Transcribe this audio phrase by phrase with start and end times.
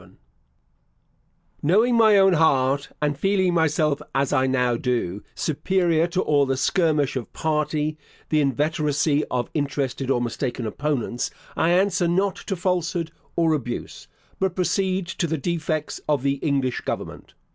[0.79, 6.47] * Knowing my own heart and feeling myself as I now do, superior to all
[6.47, 12.55] the skirmish of party, the inveteracy of interested or mistaken opponents, I answer not to
[12.55, 14.07] falsehood or abuse,
[14.39, 17.35] but proceed to the defects of the English Government.